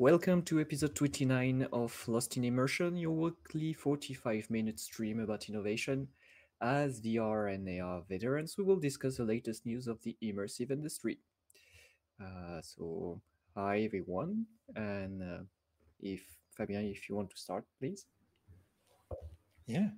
[0.00, 6.06] Welcome to episode 29 of Lost in Immersion, your weekly 45 minute stream about innovation.
[6.62, 11.18] As VR and AR veterans, we will discuss the latest news of the immersive industry.
[12.22, 13.20] Uh, so,
[13.56, 14.46] hi everyone,
[14.76, 15.42] and uh,
[15.98, 16.22] if
[16.56, 18.06] Fabien, if you want to start, please.
[19.66, 19.88] Yeah,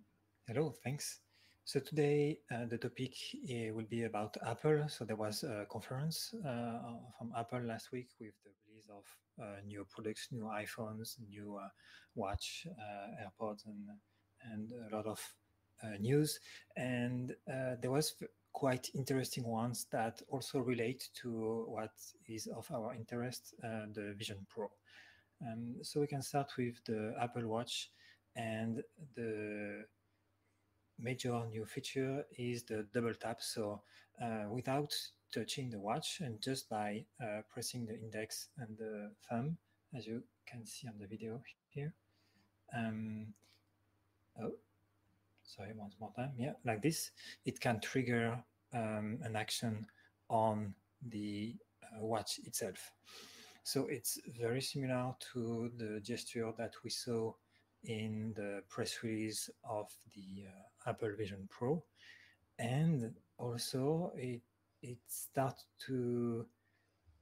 [0.48, 1.20] hello, thanks.
[1.64, 3.12] So today uh, the topic
[3.44, 4.88] uh, will be about Apple.
[4.88, 8.50] So there was a conference uh, from Apple last week with the
[8.80, 11.68] release of uh, new products, new iPhones, new uh,
[12.14, 13.88] watch, uh, AirPods, and
[14.52, 15.20] and a lot of
[15.98, 16.40] news.
[16.76, 18.14] And there was
[18.52, 21.92] quite interesting ones that also relate to what
[22.26, 24.70] is of our interest, the Vision Pro.
[25.42, 27.90] Um, so we can start with the Apple Watch
[28.36, 28.82] and
[29.14, 29.84] the
[30.98, 33.40] major new feature is the double tap.
[33.40, 33.82] So
[34.22, 34.94] uh, without
[35.32, 39.56] touching the watch and just by uh, pressing the index and the thumb,
[39.96, 41.92] as you can see on the video here.
[42.76, 43.28] Um,
[44.40, 44.52] oh,
[45.42, 46.32] sorry, once more time.
[46.38, 47.10] Yeah, like this,
[47.44, 48.38] it can trigger
[48.72, 49.86] um, an action
[50.28, 50.74] on
[51.08, 52.92] the uh, watch itself.
[53.62, 57.32] So it's very similar to the gesture that we saw
[57.84, 61.82] in the press release of the uh, Apple Vision Pro,
[62.58, 64.42] and also it
[64.82, 66.46] it starts to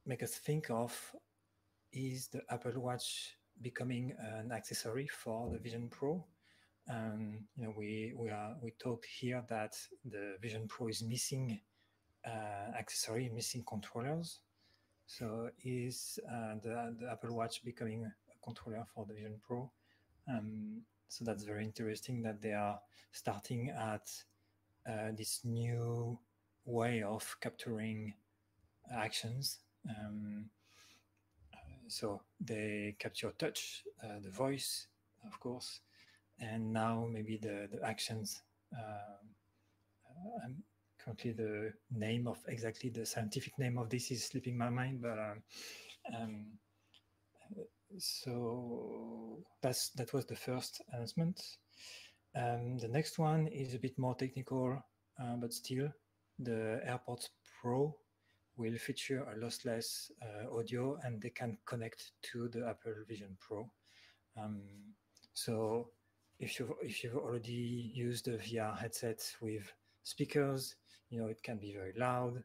[0.05, 1.15] make us think of
[1.91, 6.23] is the Apple Watch becoming an accessory for the Vision Pro?
[6.89, 11.59] Um, you know, we we are we talked here that the Vision Pro is missing
[12.25, 14.39] uh, accessory, missing controllers.
[15.05, 19.71] So is uh, the the Apple Watch becoming a controller for the Vision Pro?
[20.27, 22.79] Um, so that's very interesting that they are
[23.11, 24.09] starting at
[24.87, 26.17] uh, this new
[26.69, 28.13] way of capturing
[28.93, 29.59] actions.
[29.89, 30.49] Um,
[31.87, 34.87] so they capture touch, uh, the voice,
[35.25, 35.81] of course,
[36.39, 38.41] and now maybe the, the actions.
[38.73, 39.17] Uh,
[40.43, 40.63] I'm
[41.03, 45.17] currently the name of exactly the scientific name of this is slipping my mind, but
[45.17, 45.43] um,
[46.15, 46.45] um
[47.97, 51.41] so that's that was the first announcement.
[52.35, 54.77] Um, the next one is a bit more technical,
[55.19, 55.89] uh, but still,
[56.39, 57.29] the AirPods
[57.61, 57.95] Pro
[58.57, 63.69] will feature a lossless uh, audio, and they can connect to the Apple Vision Pro.
[64.37, 64.61] Um,
[65.33, 65.89] so
[66.39, 69.71] if you if you've already used a VR headset with
[70.03, 70.75] speakers,
[71.09, 72.43] you know it can be very loud,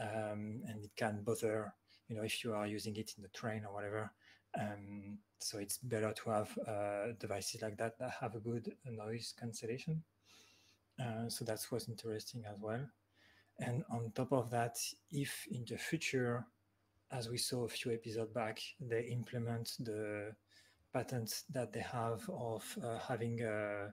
[0.00, 1.72] um, and it can bother
[2.08, 4.10] you know if you are using it in the train or whatever
[4.58, 9.34] um, so it's better to have uh, devices like that that have a good noise
[9.38, 10.02] cancellation.
[11.00, 12.86] Uh, so that was interesting as well.
[13.58, 14.76] And on top of that,
[15.10, 16.46] if in the future,
[17.10, 20.34] as we saw a few episodes back, they implement the
[20.92, 23.92] patents that they have of uh, having a,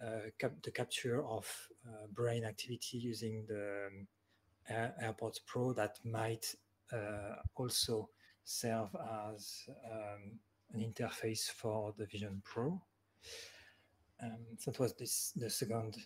[0.00, 1.46] a cap- the capture of
[1.86, 4.06] uh, brain activity using the um,
[5.02, 6.54] AirPods Pro, that might
[6.92, 8.08] uh, also
[8.44, 8.88] serve
[9.34, 10.38] as um,
[10.72, 12.80] an interface for the Vision Pro.
[14.22, 15.96] Um, that was this the second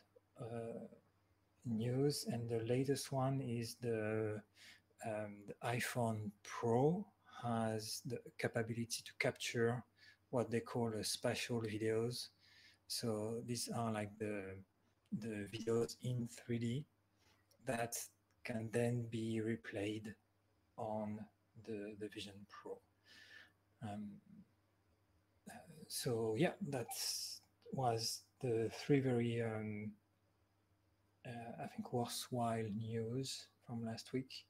[0.40, 0.86] uh,
[1.64, 4.40] news, and the latest one is the,
[5.06, 7.06] um, the iPhone Pro
[7.42, 9.82] has the capability to capture
[10.30, 12.28] what they call a spatial videos.
[12.86, 14.56] So these are like the
[15.20, 16.84] the videos in 3D
[17.66, 17.96] that
[18.44, 20.14] can then be replayed
[20.76, 21.18] on
[21.66, 22.78] the, the Vision Pro.
[23.82, 24.10] Um,
[25.50, 25.54] uh,
[25.88, 26.86] so yeah, that
[27.72, 30.01] was the three very, um, uh,
[31.26, 34.44] I think, worthwhile news from last week,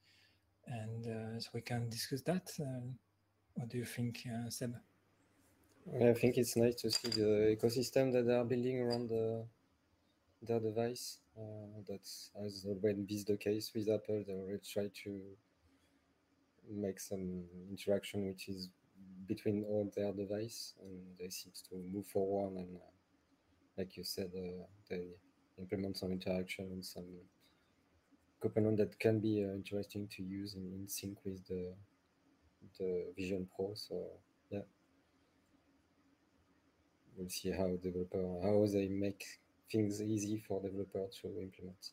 [0.67, 2.51] and uh, so we can discuss that.
[2.61, 2.87] Uh,
[3.55, 4.75] what do you think, uh, Seb?
[6.01, 9.45] I think it's nice to see the ecosystem that they are building around the,
[10.41, 11.19] their device.
[11.37, 12.07] Uh, that
[12.43, 14.23] has already been the case with Apple.
[14.27, 15.21] They already try to
[16.71, 18.69] make some interaction which is
[19.27, 22.91] between all their device and they seem to move forward and uh,
[23.79, 25.09] like you said uh, they
[25.59, 27.07] implement some interaction and some
[28.41, 31.73] component that can be uh, interesting to use in, in sync with the
[32.79, 34.07] the vision pro so
[34.51, 34.61] yeah
[37.17, 39.25] we'll see how developer how they make
[39.71, 41.93] things easy for developer to implement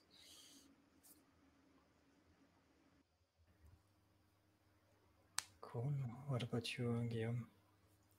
[5.71, 5.93] Cool.
[6.27, 7.45] What about you, Guillaume?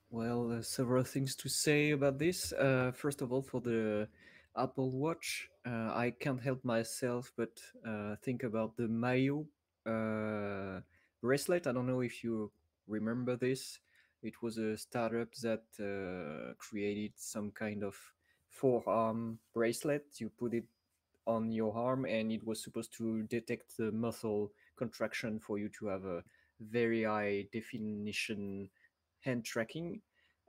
[0.09, 2.53] Well, uh, several things to say about this.
[2.53, 4.07] Uh, first of all, for the
[4.57, 9.47] Apple Watch, uh, I can't help myself but uh, think about the Myo
[9.87, 10.81] uh,
[11.23, 11.67] bracelet.
[11.67, 12.51] I don't know if you
[12.89, 13.79] remember this.
[14.23, 17.97] It was a startup that uh, created some kind of
[18.51, 20.05] forearm bracelet.
[20.19, 20.65] You put it
[21.27, 25.87] on your arm, and it was supposed to detect the muscle contraction for you to
[25.87, 26.23] have a
[26.61, 28.69] very high definition
[29.21, 30.01] hand tracking.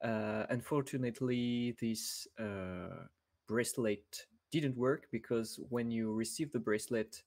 [0.04, 3.06] Uh, unfortunately, this uh,
[3.52, 7.22] bracelet didn't work because when you received the bracelet,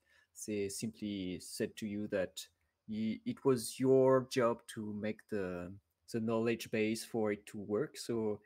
[0.46, 2.40] they simply said to you that
[2.88, 5.72] it was your job to make the
[6.12, 7.96] the knowledge base for it to work.
[7.96, 8.40] So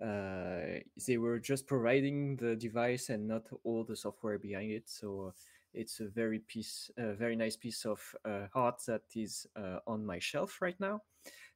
[0.00, 4.88] uh, they were just providing the device and not all the software behind it.
[4.88, 5.34] So
[5.74, 10.06] it's a very piece, a very nice piece of uh, art that is uh, on
[10.06, 11.02] my shelf right now.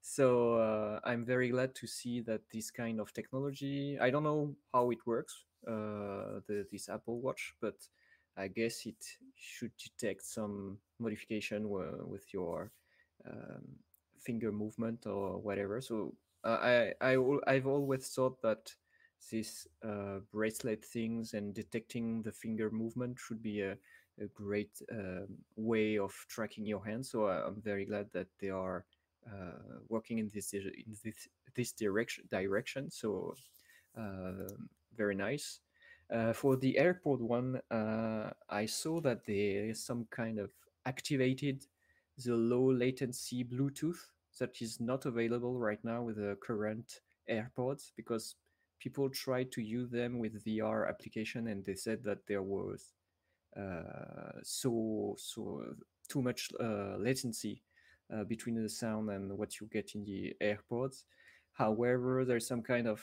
[0.00, 3.98] So uh, I'm very glad to see that this kind of technology.
[4.00, 7.76] I don't know how it works, uh, the, this Apple Watch, but
[8.36, 9.02] I guess it
[9.34, 12.70] should detect some modification with your
[13.26, 13.62] um,
[14.20, 15.80] finger movement or whatever.
[15.80, 16.14] So
[16.44, 17.16] uh, I, I
[17.46, 18.74] I've always thought that
[19.30, 23.72] this uh, bracelet things and detecting the finger movement should be a,
[24.20, 27.04] a great um, way of tracking your hand.
[27.04, 28.84] So I, am very glad that they are
[29.26, 32.90] uh, working in this in this this direction direction.
[32.90, 33.34] So
[33.98, 34.52] uh,
[34.96, 35.60] very nice.
[36.12, 40.50] Uh, for the airport one, uh, I saw that there is some kind of
[40.84, 41.64] activated
[42.24, 43.98] the low latency Bluetooth
[44.38, 48.36] that is not available right now with the current AirPods because
[48.78, 52.94] people tried to use them with VR application and they said that there was
[53.56, 55.64] uh, so so
[56.08, 57.62] too much uh, latency
[58.14, 61.04] uh, between the sound and what you get in the AirPods.
[61.52, 63.02] However, there's some kind of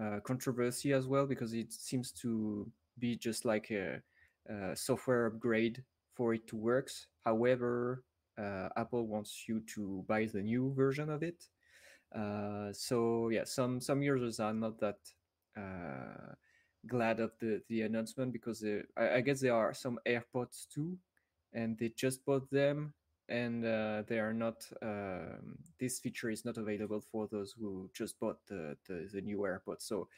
[0.00, 4.00] uh, controversy as well because it seems to be just like a,
[4.48, 5.82] a software upgrade
[6.14, 6.90] for it to work.
[7.24, 8.04] However,
[8.38, 11.44] uh, Apple wants you to buy the new version of it.
[12.14, 14.98] Uh, so yeah, some some users are not that
[15.56, 16.34] uh,
[16.86, 18.64] glad of the the announcement because
[18.96, 20.98] I, I, guess there are some AirPods too,
[21.54, 22.92] and they just bought them
[23.32, 28.20] and uh, they are not um, this feature is not available for those who just
[28.20, 29.82] bought the the, the new AirPods.
[29.82, 30.08] So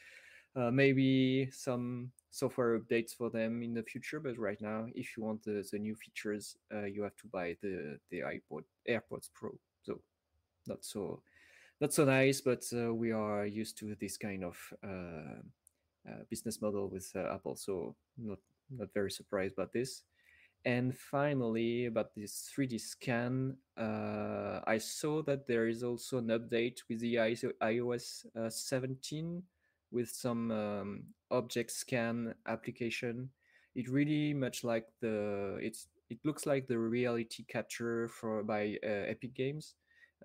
[0.55, 4.19] uh, maybe some software updates for them in the future.
[4.19, 7.55] But right now, if you want the, the new features, uh, you have to buy
[7.61, 9.51] the the iPod AirPods Pro.
[9.83, 10.01] So
[10.67, 11.21] not so
[11.79, 15.39] not so nice, but uh, we are used to this kind of uh,
[16.09, 17.55] uh, business model with uh, Apple.
[17.55, 18.39] So not
[18.69, 20.03] not very surprised about this.
[20.65, 26.99] And finally, about this 3D scan, I saw that there is also an update with
[27.01, 27.15] the
[27.61, 29.43] iOS 17
[29.91, 33.29] with some um, object scan application.
[33.75, 39.11] It really much like the it's it looks like the reality capture for by uh,
[39.11, 39.75] Epic Games,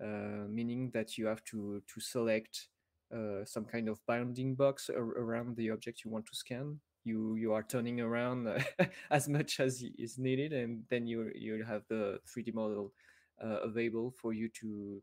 [0.01, 2.67] uh, meaning that you have to to select
[3.13, 6.79] uh, some kind of bounding box ar- around the object you want to scan.
[7.03, 8.47] You you are turning around
[9.11, 12.93] as much as is needed, and then you you have the 3D model
[13.43, 15.01] uh, available for you to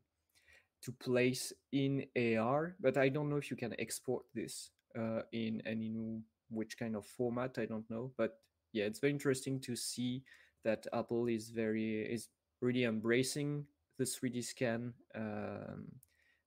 [0.81, 5.61] to place in AR, but I don't know if you can export this uh, in
[5.65, 7.57] in which kind of format.
[7.57, 8.39] I don't know, but
[8.71, 10.23] yeah, it's very interesting to see
[10.63, 12.29] that Apple is very is
[12.61, 13.65] really embracing
[13.97, 15.85] the 3D scan um,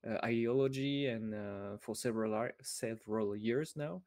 [0.09, 4.03] uh, ideology and uh, for several several years now.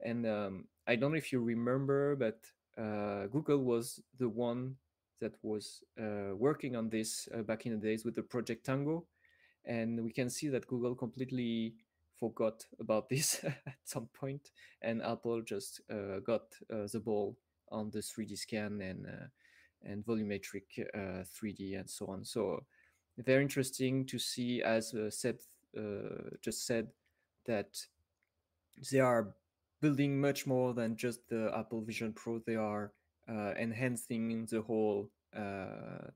[0.00, 2.40] And um, I don't know if you remember, but
[2.76, 4.76] uh, Google was the one
[5.20, 9.06] that was uh, working on this uh, back in the days with the Project Tango
[9.64, 11.74] and we can see that Google completely
[12.18, 14.50] forgot about this at some point,
[14.82, 17.36] and Apple just uh, got uh, the ball
[17.70, 19.26] on the 3D scan and uh,
[19.86, 20.64] and volumetric
[20.96, 22.24] 3D uh, and so on.
[22.24, 22.64] So
[23.18, 25.40] very interesting to see, as Seb
[26.40, 26.88] just said,
[27.44, 27.78] that
[28.90, 29.34] they are
[29.84, 32.38] building much more than just the Apple Vision Pro.
[32.38, 32.92] They are
[33.28, 35.10] enhancing the whole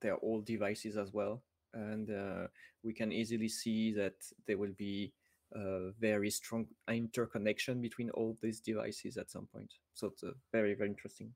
[0.03, 1.43] their old devices as well
[1.75, 2.47] and uh,
[2.83, 4.15] we can easily see that
[4.47, 5.13] there will be
[5.53, 9.73] a very strong interconnection between all these devices at some point.
[9.95, 11.33] So it's uh, very very interesting.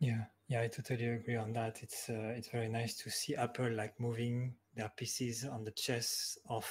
[0.00, 1.82] Yeah, yeah, I totally agree on that.
[1.82, 6.38] It's uh, it's very nice to see Apple like moving their pieces on the chess
[6.48, 6.66] of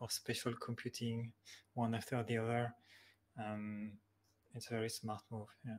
[0.00, 1.32] of spatial computing
[1.74, 2.74] one after the other.
[3.38, 3.92] Um,
[4.54, 5.48] it's a very smart move.
[5.64, 5.76] Yeah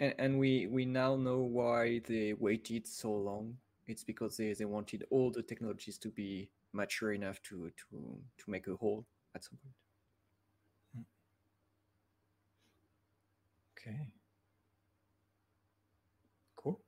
[0.00, 4.64] and, and we we now know why they waited so long it's because they, they
[4.64, 9.44] wanted all the technologies to be mature enough to to to make a whole at
[9.44, 9.74] some point
[10.94, 11.02] hmm.
[13.92, 14.08] okay
[16.56, 16.80] cool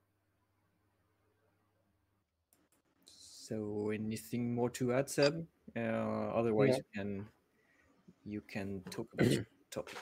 [3.06, 5.46] So, anything more to add, Seb?
[5.76, 7.26] Uh, otherwise, you can
[8.24, 9.98] you can talk about your topic.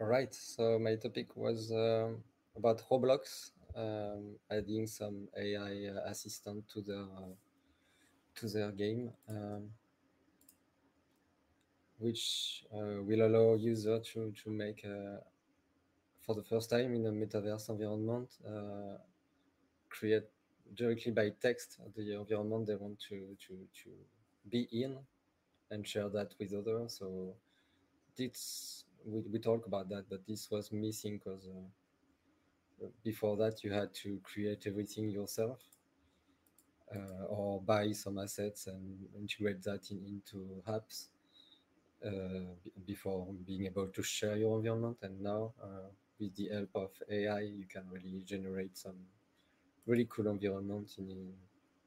[0.00, 0.34] All right.
[0.34, 2.22] So my topic was um,
[2.56, 7.34] about Roblox um, adding some AI uh, assistant to their uh,
[8.36, 9.70] to their game, um,
[11.98, 15.20] which uh, will allow user to to make uh,
[16.20, 18.98] for the first time in a metaverse environment uh,
[19.88, 20.24] create
[20.74, 23.90] directly by text the environment they want to to to
[24.50, 24.96] be in
[25.70, 26.96] and share that with others.
[26.98, 27.34] So
[28.16, 33.72] this we, we talk about that, but this was missing because uh, before that you
[33.72, 35.60] had to create everything yourself
[36.94, 41.08] uh, or buy some assets and integrate that in, into apps
[42.06, 42.44] uh,
[42.86, 44.98] before being able to share your environment.
[45.02, 45.88] And now uh,
[46.20, 48.96] with the help of AI, you can really generate some
[49.86, 51.32] really cool environment in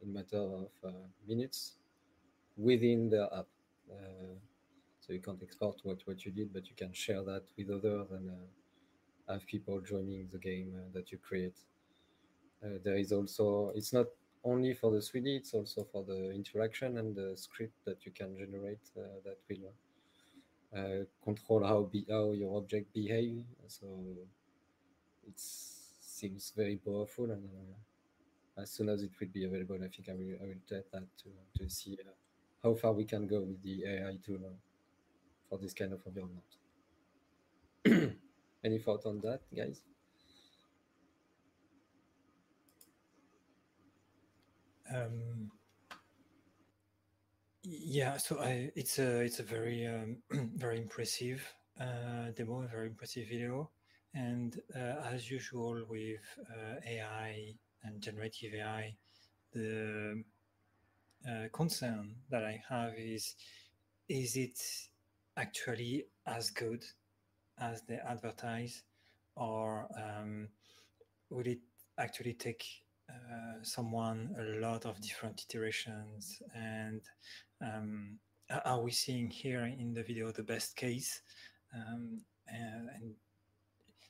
[0.01, 0.92] in matter of uh,
[1.28, 1.74] minutes
[2.60, 3.48] within the app.
[3.89, 4.36] Uh,
[5.00, 8.12] so you can't export what, what you did, but you can share that with others
[8.12, 11.58] and uh, have people joining the game uh, that you create.
[12.84, 14.08] There is also it's not
[14.44, 18.38] only for the 3D, it's also for the interaction and the script that you can
[18.38, 19.72] generate uh, that will
[20.78, 23.46] uh, control how be how your object behave.
[23.68, 23.88] So
[25.25, 27.46] it seems very powerful and.
[27.46, 27.75] Uh,
[28.62, 31.08] as soon as it will be available, I think I will I will test that
[31.24, 31.96] to to see
[32.63, 34.56] how far we can go with the AI tool uh,
[35.50, 36.44] for this kind of environment.
[38.63, 39.82] Any thought on that, guys?
[44.94, 45.51] Um,
[47.63, 50.18] yeah, so I, it's a it's a very um,
[50.56, 51.42] very impressive
[51.80, 53.70] uh, demo, a very impressive video,
[54.13, 58.96] and uh, as usual with uh, AI and generative AI,
[59.54, 60.24] the
[61.28, 63.36] uh, concern that I have is
[64.08, 64.60] is it
[65.38, 66.84] actually as good
[67.60, 68.84] as they advertise,
[69.36, 70.48] or um,
[71.30, 71.60] will it
[71.98, 72.66] actually take
[73.10, 76.42] uh, someone a lot of different iterations?
[76.56, 77.02] And
[77.62, 78.18] um,
[78.66, 81.22] are we seeing here in the video the best case?
[81.76, 83.14] Um, and, and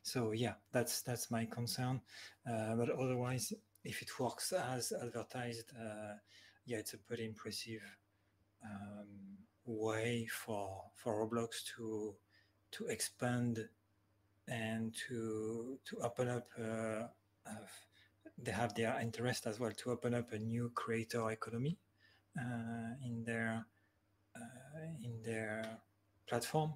[0.04, 2.02] so yeah, that's that's my concern.
[2.50, 6.16] Uh, but otherwise, if it works as advertised, uh,
[6.70, 7.82] yeah, it's a pretty impressive
[8.64, 9.08] um,
[9.66, 12.14] way for for Roblox to
[12.72, 13.68] to expand
[14.48, 16.48] and to to open up.
[16.58, 17.08] Uh,
[18.42, 21.76] they have their interest as well to open up a new creator economy
[22.40, 23.66] uh, in their
[24.36, 25.66] uh, in their
[26.28, 26.72] platform.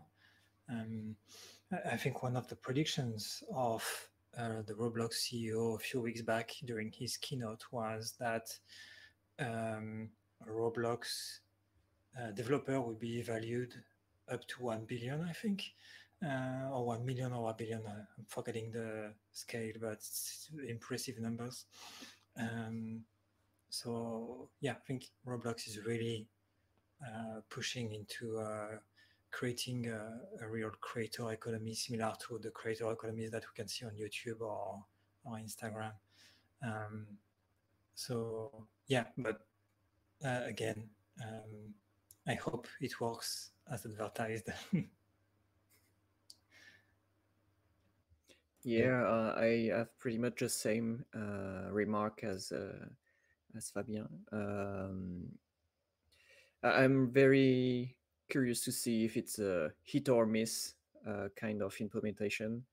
[0.69, 1.15] Um,
[1.93, 3.83] I think one of the predictions of
[4.35, 8.47] uh, the Roblox CEO a few weeks back during his keynote was that
[9.39, 10.09] um,
[10.47, 11.39] Roblox
[12.19, 13.73] uh, developer will be valued
[14.31, 15.63] up to 1 billion, I think,
[16.25, 17.85] uh, or 1 million or 1 billion.
[17.85, 19.99] Uh, I'm forgetting the scale, but
[20.67, 21.65] impressive numbers.
[22.37, 23.01] Um,
[23.69, 26.27] so, yeah, I think Roblox is really
[27.03, 28.77] uh, pushing into uh,
[29.31, 33.85] creating a, a, real creator economy similar to the creator economies that we can see
[33.85, 34.85] on YouTube or,
[35.25, 35.91] or Instagram.
[36.63, 37.07] Um,
[37.95, 39.41] so yeah, but
[40.25, 40.89] uh, again,
[41.21, 41.73] um,
[42.27, 44.49] I hope it works as advertised.
[48.63, 52.85] yeah, uh, I have pretty much the same uh, remark as uh,
[53.55, 54.07] as Fabien.
[54.31, 55.27] Um,
[56.63, 57.95] I'm very
[58.29, 60.75] curious to see if it's a hit or miss
[61.05, 62.63] uh, kind of implementation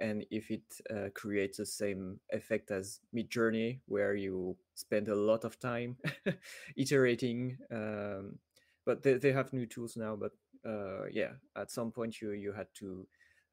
[0.00, 5.44] and if it uh, creates the same effect as Midjourney, where you spend a lot
[5.44, 5.96] of time
[6.76, 7.58] iterating.
[7.70, 8.38] Um,
[8.86, 10.16] but they, they have new tools now.
[10.16, 10.32] But
[10.64, 13.06] uh, yeah, at some point you you had to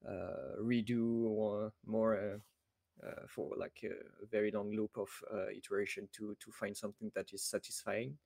[0.08, 5.08] uh, redo more, more uh, uh, for like a, very long loop of
[5.54, 8.16] iteration to to find something that is satisfying.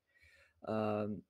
[0.68, 1.22] Um,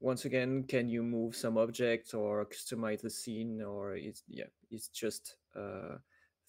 [0.00, 4.88] once again, can you move some objects or customize the scene, or it's yeah, it's
[4.88, 5.96] just uh,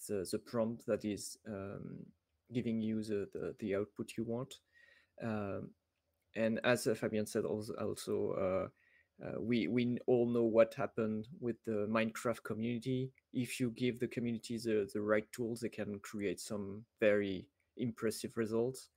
[0.06, 2.04] the the prompt that is um,
[2.52, 4.54] giving you the, the, the output you want.
[5.22, 5.70] Um,
[6.36, 8.70] and as Fabien said, also, also
[9.22, 13.10] uh, uh, we we all know what happened with the Minecraft community.
[13.32, 18.36] If you give the community the, the right tools, they can create some very impressive
[18.36, 18.88] results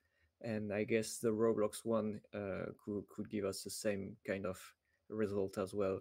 [0.44, 4.60] and I guess the Roblox one uh, could could give us the same kind of
[5.10, 6.00] result as well,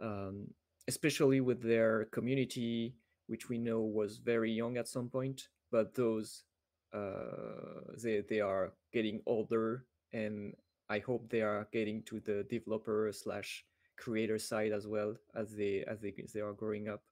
[0.00, 0.48] um,
[0.88, 2.94] especially with their community,
[3.26, 6.44] which we know was very young at some point, but those
[6.92, 10.54] uh, they they are getting older and
[10.88, 13.64] I hope they are getting to the developer slash
[13.96, 17.02] creator side as well as they as they as they are growing up.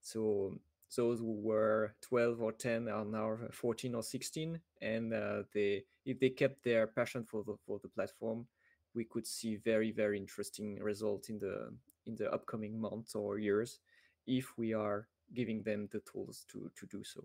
[0.00, 0.58] So
[0.96, 6.18] those who were 12 or 10 are now 14 or 16 and uh, they if
[6.20, 8.46] they kept their passion for the for the platform
[8.94, 11.72] we could see very very interesting results in the
[12.06, 13.80] in the upcoming months or years
[14.26, 17.24] if we are giving them the tools to to do so.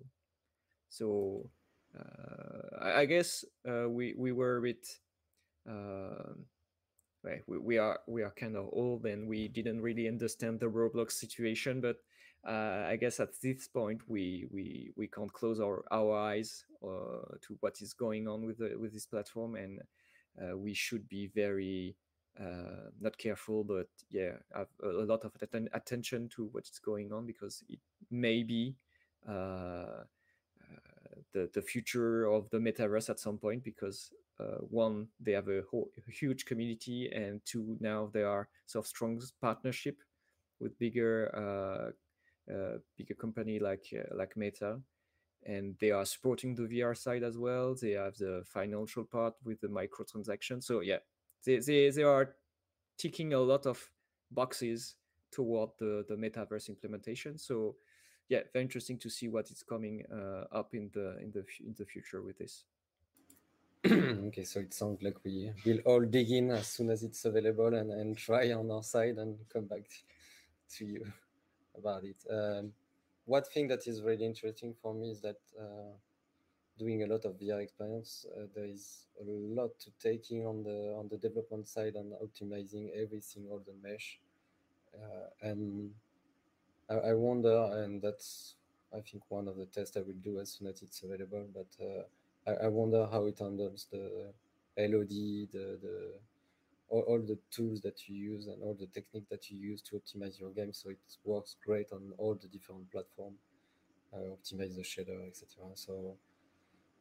[0.90, 1.50] So
[1.98, 4.88] uh, I, I, guess uh, we we were a bit
[7.24, 10.66] right we, we are we are kind of old and we didn't really understand the
[10.66, 11.98] roblox situation but
[12.48, 17.36] uh, I guess at this point we we we can't close our our eyes uh,
[17.42, 19.82] to what is going on with the, with this platform, and
[20.42, 21.96] uh, we should be very
[22.40, 27.12] uh, not careful, but yeah, have a lot of atten- attention to what is going
[27.12, 27.80] on because it
[28.10, 28.76] may be
[29.28, 30.06] uh, uh,
[31.34, 33.64] the the future of the metaverse at some point.
[33.64, 34.12] Because
[34.70, 39.22] one, they have a, a huge community, and two, now they are sort of strong
[39.42, 39.98] partnership
[40.62, 41.94] with bigger
[42.98, 44.80] bigger company like uh, like Meta,
[45.46, 47.76] and they are supporting the VR side as well.
[47.76, 50.64] They have the financial part with the microtransaction.
[50.64, 51.00] So yeah,
[51.46, 52.36] they they, they are
[52.98, 53.90] ticking a lot of
[54.32, 54.96] boxes
[55.32, 57.38] toward the the metaverse implementation.
[57.38, 57.76] So
[58.28, 61.76] yeah, very interesting to see what is coming uh, up in the in the in
[61.78, 62.66] the future with this.
[63.86, 67.74] okay, so it sounds like we will all dig in as soon as it's available
[67.74, 69.84] and, and try on our side and come back
[70.78, 71.06] to you
[71.80, 72.18] about it.
[72.30, 72.72] Um,
[73.26, 75.94] one thing that is really interesting for me is that uh,
[76.78, 80.96] doing a lot of VR experience, uh, there is a lot to taking on the
[80.98, 84.20] on the development side and optimizing everything, all the mesh,
[84.96, 85.92] uh, and
[86.90, 88.56] I, I, wonder, and that's
[88.96, 91.46] I think one of the tests I will do as soon as it's available.
[91.54, 92.04] But uh,
[92.50, 94.34] I, I wonder how it handles the
[94.78, 95.10] LOD,
[95.52, 96.14] the the
[96.90, 99.96] all, all the tools that you use and all the technique that you use to
[99.96, 100.74] optimize your game.
[100.74, 103.34] So it works great on all the different platform
[104.14, 106.16] uh, optimize the shader etc so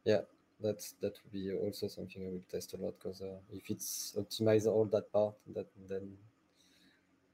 [0.05, 0.21] yeah
[0.61, 4.15] that's that would be also something i will test a lot because uh, if it's
[4.17, 6.11] optimize all that part that then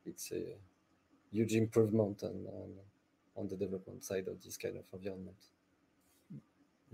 [0.06, 0.56] it's a
[1.32, 2.70] huge improvement on, on,
[3.36, 5.36] on the development side of this kind of environment.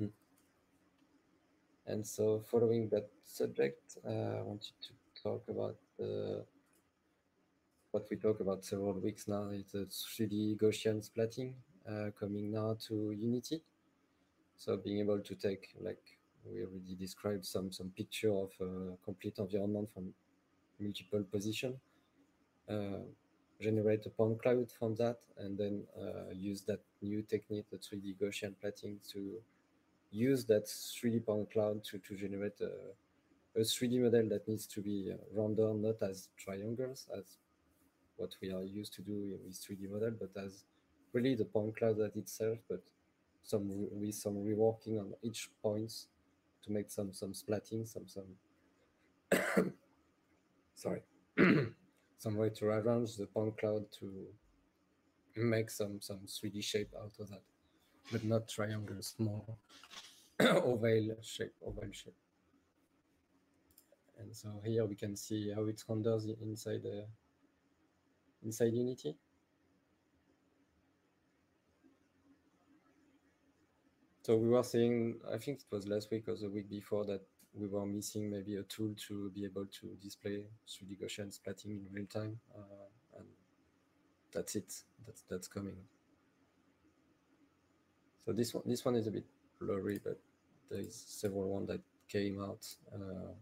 [0.01, 0.09] Mm.
[1.87, 6.43] and so following that subject uh, i wanted to talk about the
[7.91, 11.53] what we talk about several weeks now is the 3D Gaussian splatting
[11.89, 13.61] uh, coming now to Unity.
[14.55, 16.01] So being able to take, like
[16.45, 20.13] we already described, some some picture of a complete environment from
[20.79, 21.79] multiple position,
[22.69, 23.03] uh,
[23.59, 28.15] generate a point cloud from that, and then uh, use that new technique, the 3D
[28.21, 29.41] Gaussian splatting, to
[30.11, 32.71] use that 3D point cloud to, to generate a
[33.55, 37.37] a 3D model that needs to be uh, rendered not as triangles, as
[38.17, 40.63] what we are used to do with 3D model, but as
[41.13, 42.81] really the point cloud that itself, but
[43.43, 46.07] some with some reworking on each points
[46.63, 48.37] to make some some splatting, some some
[50.75, 51.01] sorry,
[52.17, 54.27] some way to arrange the point cloud to
[55.35, 57.41] make some some 3D shape out of that,
[58.11, 59.43] but not triangles, more
[60.39, 62.15] oval shape, oval shape.
[64.21, 67.05] And so here we can see how it renders inside uh,
[68.43, 69.15] inside Unity.
[74.23, 77.21] So we were saying, I think it was last week or the week before that
[77.53, 81.87] we were missing maybe a tool to be able to display 3D Gaussian splatting in
[81.91, 83.25] real time, uh, and
[84.31, 84.71] that's it.
[85.05, 85.75] That's that's coming.
[88.25, 89.25] So this one, this one is a bit
[89.59, 90.19] blurry, but
[90.69, 92.65] there is several one that came out.
[92.93, 93.33] Uh,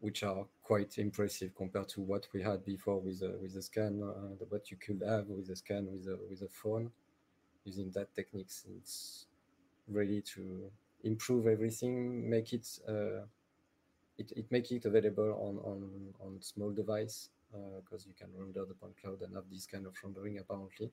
[0.00, 4.02] which are quite impressive compared to what we had before with a, with a scan,
[4.02, 6.90] uh, what you could have with a scan with a, with a phone.
[7.64, 9.26] Using that techniques, it's
[9.88, 10.70] ready to
[11.02, 13.24] improve everything, make it, uh,
[14.18, 18.64] it, it make it available on, on, on small device because uh, you can render
[18.64, 20.90] the point cloud and have this kind of rendering apparently.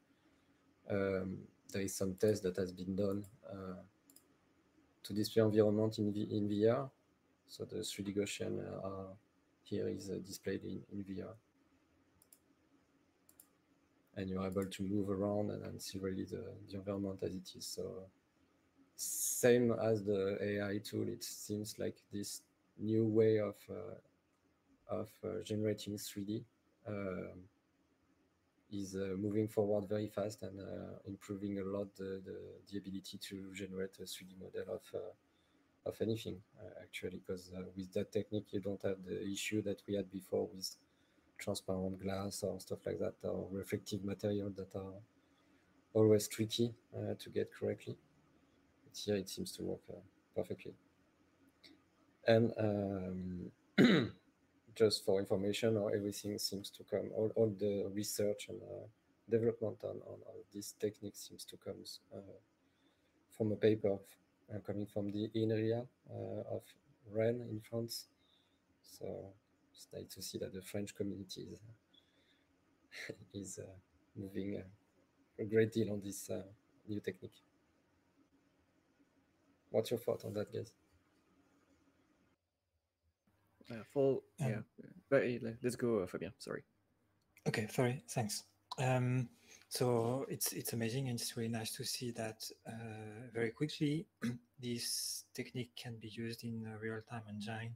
[0.90, 1.40] Um,
[1.72, 3.82] there is some test that has been done uh,
[5.04, 6.90] to display environment in, v in VR
[7.54, 9.14] so the 3D Gaussian uh,
[9.62, 11.36] here is uh, displayed in, in VR.
[14.16, 17.52] And you're able to move around and, and see really the, the environment as it
[17.56, 17.68] is.
[17.68, 18.08] So
[18.96, 22.42] same as the AI tool, it seems like this
[22.80, 23.98] new way of uh,
[24.90, 26.44] of uh, generating 3D
[26.88, 27.38] um,
[28.72, 32.38] is uh, moving forward very fast and uh, improving a lot the, the,
[32.72, 34.82] the, ability to generate a 3D model of
[35.86, 39.82] of anything uh, actually, because uh, with that technique you don't have the issue that
[39.88, 40.76] we had before with
[41.38, 44.94] transparent glass or stuff like that, or reflective material that are
[45.94, 47.98] always tricky uh, to get correctly.
[48.84, 50.00] But here it seems to work uh,
[50.36, 50.74] perfectly.
[52.28, 53.52] And um,
[54.76, 58.86] just for information, or everything seems to come, all, all the research and uh,
[59.30, 61.76] development on, on, on, this technique seems to come
[62.16, 62.20] uh,
[63.36, 63.98] from a paper
[64.66, 66.62] coming from the INRIA uh, of
[67.12, 68.08] Rennes in France.
[68.82, 69.34] So
[69.74, 71.60] it's nice to see that the French community is,
[73.34, 73.60] is
[74.16, 74.62] moving
[75.40, 76.30] a great deal on this
[76.88, 77.42] new technique.
[79.72, 80.72] What's your thought on that, guys?
[83.72, 84.86] Uh, full, um, yeah.
[85.10, 85.24] But
[85.64, 86.34] let's go, Fabien.
[86.38, 86.64] Sorry.
[87.48, 88.04] Okay, sorry.
[88.10, 88.44] Thanks.
[88.78, 89.30] Um,
[89.74, 94.06] so it's it's amazing and it's really nice to see that uh, very quickly
[94.62, 97.76] this technique can be used in a real-time engine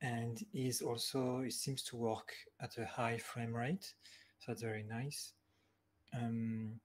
[0.00, 3.92] and is also it seems to work at a high frame rate
[4.38, 5.32] so that's very nice.
[6.14, 6.78] Um,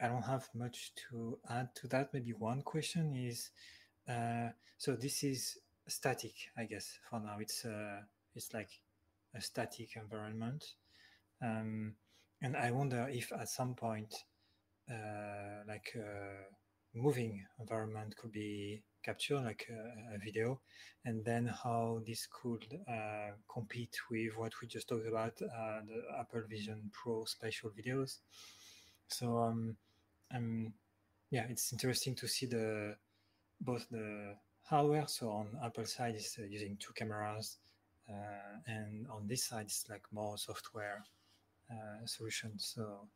[0.00, 2.14] i don't have much to add to that.
[2.14, 3.50] Maybe one question is
[4.08, 7.38] uh, so this is static i guess for now.
[7.40, 8.02] It's uh,
[8.36, 8.70] it's like
[9.34, 10.74] a static environment.
[11.42, 11.94] Um,
[12.42, 14.14] and I wonder if at some point,
[14.90, 16.42] uh, like a uh,
[16.94, 20.60] moving environment could be captured, like a, a video,
[21.04, 26.02] and then how this could uh, compete with what we just talked about, uh, the
[26.18, 28.18] Apple Vision Pro spatial videos.
[29.08, 29.76] So, um,
[30.34, 30.72] um,
[31.30, 32.96] yeah, it's interesting to see the
[33.60, 35.06] both the hardware.
[35.06, 37.58] So on Apple side is uh, using two cameras,
[38.08, 41.04] uh, and on this side it's like more software
[41.70, 42.52] uh, solution.
[42.58, 43.08] So,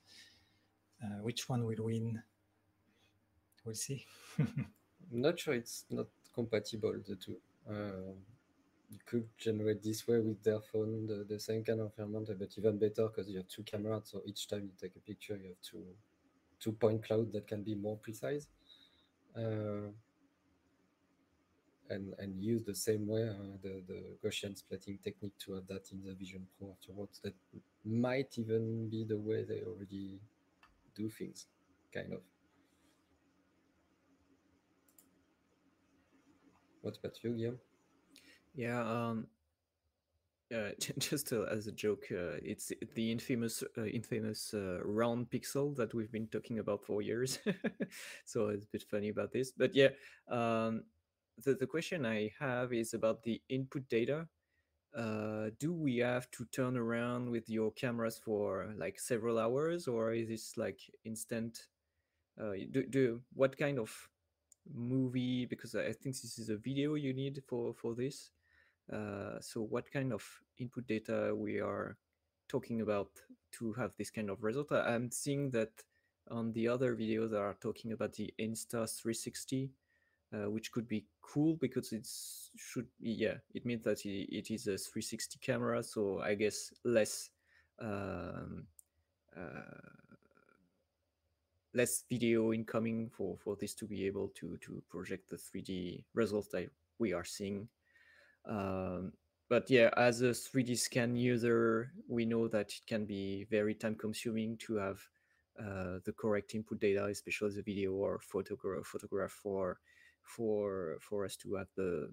[1.03, 2.23] uh, which one will win?
[3.65, 4.05] We'll see.
[4.39, 4.69] I'm
[5.11, 7.37] not sure it's not compatible the two.
[7.69, 8.13] Uh,
[8.91, 12.51] you could generate this way with their phone the, the same kind of environment, but
[12.59, 14.11] even better because you have two cameras.
[14.13, 15.85] So each time you take a picture, you have two
[16.61, 18.47] two point cloud that can be more precise.
[21.95, 25.93] And and use the same way uh, the the Gaussian splatting technique to have that
[25.93, 27.21] in the Vision Pro afterwards.
[27.23, 27.35] That
[27.85, 30.21] might even be the way they already
[30.97, 31.47] do things,
[31.93, 32.21] kind of.
[36.83, 37.59] What about you, Guillaume?
[38.55, 39.27] Yeah, um,
[40.55, 45.75] uh, just uh, as a joke, uh, it's the infamous, uh, infamous uh, round pixel
[45.77, 47.39] that we've been talking about for years.
[48.25, 49.89] so it's a bit funny about this, but yeah,
[50.29, 50.85] um,
[51.43, 54.27] the, the question I have is about the input data.
[54.97, 60.13] Uh, do we have to turn around with your cameras for like several hours or
[60.13, 61.67] is this like instant?
[62.41, 63.93] Uh, do, do what kind of
[64.73, 68.31] movie because I think this is a video you need for for this.
[68.93, 70.25] Uh, so what kind of
[70.59, 71.97] input data we are
[72.49, 73.09] talking about
[73.53, 74.71] to have this kind of result?
[74.71, 75.71] I'm seeing that
[76.31, 79.71] on the other videos that are talking about the Insta360
[80.33, 82.07] uh, which could be cool because it
[82.57, 87.31] should yeah it means that it, it is a 360 camera so i guess less
[87.81, 88.67] um,
[89.37, 89.95] uh,
[91.75, 96.49] less video incoming for for this to be able to to project the 3d results
[96.49, 97.69] that we are seeing.
[98.47, 99.13] Um,
[99.49, 103.95] but yeah as a 3d scan user we know that it can be very time
[103.95, 105.01] consuming to have
[105.59, 109.79] uh, the correct input data especially the video or photograph photograph for
[110.25, 112.11] for for us to have the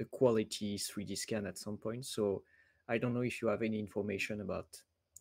[0.00, 2.06] a quality 3D scan at some point.
[2.06, 2.42] So
[2.88, 4.68] I don't know if you have any information about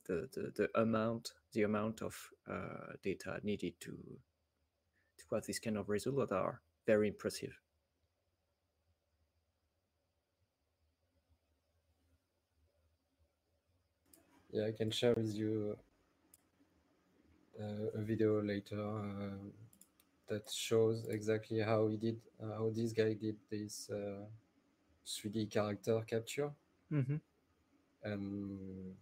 [0.08, 2.16] the the, the amount the amount of
[2.50, 3.92] uh, data needed to
[5.18, 7.60] to have this kind of result that are very impressive.
[14.52, 15.78] Yeah, I can share with you
[17.62, 18.82] uh, a video later.
[18.82, 19.69] Uh,
[20.30, 24.26] that shows exactly how he did uh, how this guy did this uh,
[25.06, 26.52] 3D character capture.
[26.92, 27.16] Mm-hmm.
[28.04, 28.96] And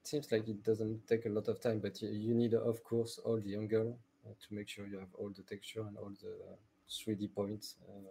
[0.00, 3.20] it seems like it doesn't take a lot of time, but you need, of course,
[3.24, 6.34] all the angle uh, to make sure you have all the texture and all the
[6.90, 8.08] 3D points uh,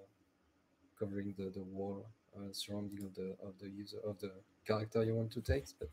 [0.97, 2.05] covering the, the wall
[2.37, 4.31] uh, surrounding of the of the user of the
[4.65, 5.65] character you want to take.
[5.79, 5.89] But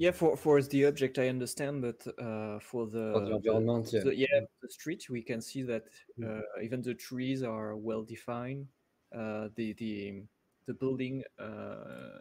[0.00, 3.98] yeah, for for the object, I understand, but uh, for the, for the environment, the,
[3.98, 4.04] yeah.
[4.04, 5.84] The, yeah, the street, we can see that
[6.18, 6.38] mm.
[6.38, 8.66] uh, even the trees are well defined.
[9.14, 10.22] Uh, the the
[10.64, 12.16] the building uh,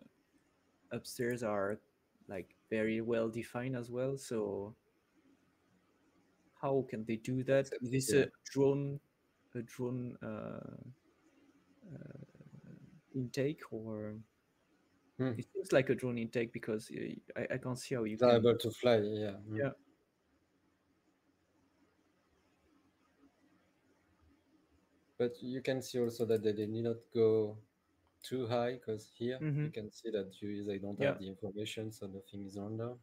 [0.92, 1.80] upstairs are
[2.28, 4.18] like very well defined as well.
[4.18, 4.76] So
[6.62, 7.70] how can they do that?
[7.82, 8.24] Is this yeah.
[8.24, 9.00] a drone
[9.56, 10.76] a drone uh,
[11.96, 12.20] uh,
[13.16, 14.16] intake or
[15.20, 15.34] Hmm.
[15.38, 16.90] it seems like a drone intake because
[17.36, 19.36] I, I can't see how you They're can able to fly, yeah.
[19.50, 19.58] mm.
[19.58, 19.72] Yeah.
[25.18, 27.58] But you can see also that they, need not go
[28.24, 29.74] too high because here you Mhm.
[29.74, 31.08] can see that you, they don't Yeah.
[31.08, 32.96] have the information, so nothing is under.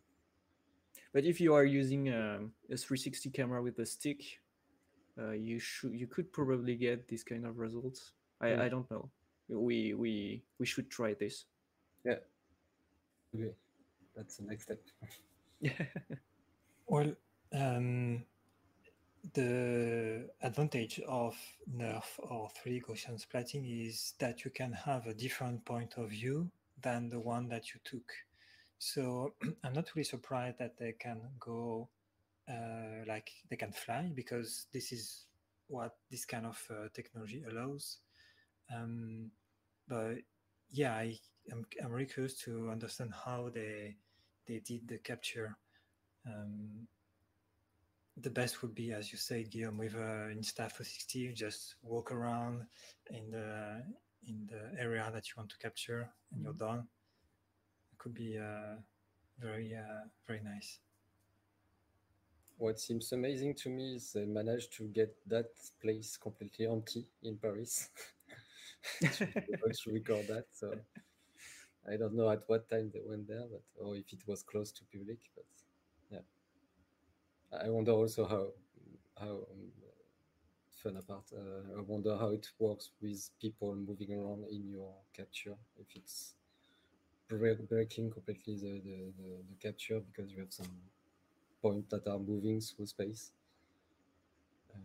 [1.12, 4.40] But if you are using um, a 360 camera with a stick,
[5.18, 8.12] uh, you should you could probably get this kind of results.
[8.40, 8.61] I, Mm.
[8.61, 9.11] I don't know.
[9.48, 11.44] We we we should try this.
[12.06, 12.18] Yeah.
[13.34, 13.54] Okay.
[14.16, 14.80] That's the next step.
[15.60, 15.72] Yeah.
[16.88, 17.14] Well,
[17.52, 18.24] um,
[19.34, 21.36] the advantage of
[21.74, 26.50] NERF or 3D Gaussian splatting is that you can have a different point of view
[26.82, 28.12] than the one that you took.
[28.78, 31.88] So I'm not really surprised that they can go
[32.48, 35.26] uh, like they can fly because this is
[35.68, 37.98] what this kind of uh, technology allows.
[38.74, 39.30] Um,
[39.88, 40.18] but
[40.70, 41.18] yeah, I,
[41.52, 43.96] I'm, I'm really curious to understand how they
[44.46, 45.57] they did the capture.
[46.26, 46.87] Um,
[48.16, 52.66] the best would be, as you said, Guillaume, with uh, Insta360, just walk around
[53.11, 53.83] in the
[54.26, 56.88] in the area that you want to capture, and you're done.
[57.92, 58.76] It could be uh,
[59.38, 60.79] very uh, very nice.
[62.59, 65.50] What seems amazing to me is they managed to get that
[65.83, 67.90] place completely empty in Paris.
[69.01, 70.44] to record that.
[70.53, 70.72] So
[71.90, 74.72] I don't know at what time they went there, but or if it was close
[74.72, 75.18] to public.
[75.35, 75.46] But
[76.11, 76.25] yeah,
[77.64, 78.49] I wonder also how
[79.18, 79.72] how um,
[80.83, 81.25] fun apart.
[81.33, 85.57] Uh, I wonder how it works with people moving around in your capture.
[85.79, 86.35] If it's
[87.29, 90.68] break, breaking completely the, the, the, the capture because you have some
[91.62, 93.33] points that are moving through space.
[94.75, 94.79] Uh,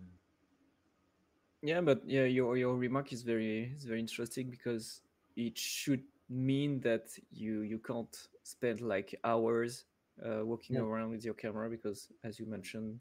[1.61, 5.01] Yeah, but yeah, your your remark is very is very interesting because
[5.35, 9.85] it should mean that you you can't spend like hours
[10.25, 10.81] uh, walking Yeah.
[10.81, 12.99] around with your camera because, as you mentioned,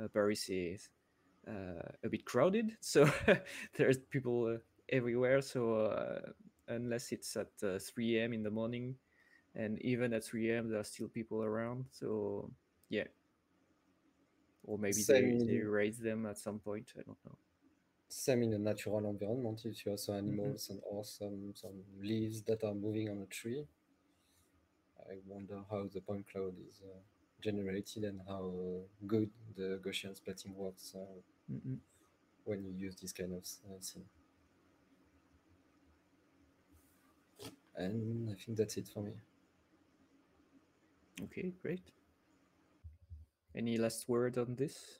[0.00, 0.88] uh, Paris is
[1.48, 3.08] uh, a bit crowded, so
[3.76, 4.58] there's people uh,
[4.90, 5.40] everywhere.
[5.42, 6.20] So uh,
[6.68, 8.32] unless it's at uh, 3 a.m.
[8.32, 8.96] in the morning,
[9.54, 10.68] and even at 3 a.m.
[10.70, 11.86] there are still people around.
[11.92, 12.50] So
[12.88, 13.06] yeah,
[14.62, 16.92] or maybe they, Same they raise them at some point.
[16.98, 17.38] I don't know.
[18.10, 22.42] Same in a natural environment if you have some animals and or some some leaves
[22.42, 23.66] that are moving on a tree
[25.10, 26.98] i wonder how the point cloud is uh,
[27.42, 31.20] generated and how uh, good the gaussian splatting works uh,
[31.52, 31.80] Mm-mm.
[32.44, 34.04] when you use this kind of uh, thing
[37.76, 39.12] and i think that's it for me
[41.22, 41.92] Okay, great.
[43.54, 44.98] Any last word on this?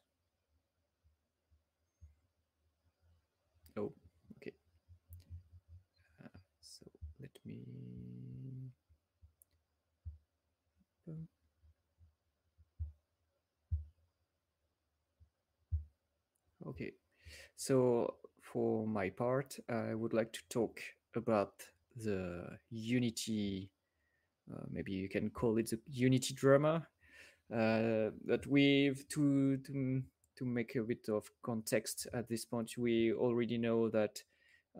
[3.76, 3.92] Oh,
[4.36, 4.52] okay.
[6.22, 6.28] Uh,
[6.60, 6.86] so
[7.20, 8.70] let me.
[11.06, 11.28] Boom.
[16.66, 16.92] Okay,
[17.60, 20.80] so for my part, I would like to talk
[21.14, 21.52] about
[21.94, 23.70] the Unity
[24.52, 26.86] uh, maybe you can call it the unity drama
[27.54, 30.02] uh, but we've to, to
[30.36, 34.22] to make a bit of context at this point we already know that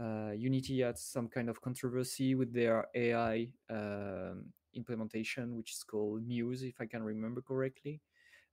[0.01, 6.27] uh, unity had some kind of controversy with their ai um, implementation which is called
[6.27, 8.01] muse if i can remember correctly